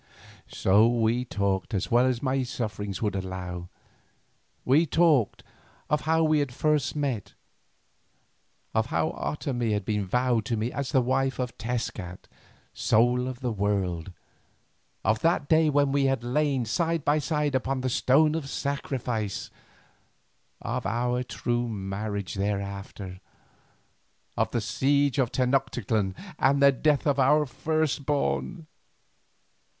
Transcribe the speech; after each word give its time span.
So 0.47 0.87
we 0.87 1.25
talked 1.25 1.75
as 1.75 1.91
well 1.91 2.07
as 2.07 2.23
my 2.23 2.41
sufferings 2.41 3.03
would 3.03 3.13
allow. 3.13 3.69
We 4.65 4.87
talked 4.87 5.43
of 5.91 6.01
how 6.09 6.23
we 6.23 6.43
first 6.45 6.93
had 6.93 6.99
met, 6.99 7.33
of 8.73 8.87
how 8.87 9.11
Otomie 9.11 9.73
had 9.73 9.85
been 9.85 10.07
vowed 10.07 10.43
to 10.45 10.57
me 10.57 10.71
as 10.71 10.91
the 10.91 11.01
wife 11.03 11.37
of 11.37 11.55
Tezcat, 11.59 12.27
Soul 12.73 13.27
of 13.27 13.41
the 13.41 13.51
World, 13.51 14.11
of 15.05 15.19
that 15.21 15.47
day 15.47 15.69
when 15.69 15.91
we 15.91 16.05
had 16.05 16.23
lain 16.23 16.65
side 16.65 17.05
by 17.05 17.19
side 17.19 17.53
upon 17.53 17.81
the 17.81 17.87
stone 17.89 18.33
of 18.33 18.49
sacrifice, 18.49 19.51
of 20.63 20.87
our 20.87 21.21
true 21.21 21.67
marriage 21.69 22.33
thereafter, 22.33 23.19
of 24.35 24.49
the 24.49 24.61
siege 24.61 25.19
of 25.19 25.31
Tenoctitlan 25.31 26.15
and 26.39 26.59
the 26.59 26.71
death 26.71 27.05
of 27.05 27.19
our 27.19 27.45
first 27.45 28.03
born. 28.07 28.65